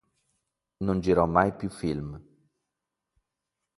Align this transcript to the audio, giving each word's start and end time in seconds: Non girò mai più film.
Non 0.79 0.99
girò 0.99 1.27
mai 1.27 1.53
più 1.55 1.69
film. 1.69 2.19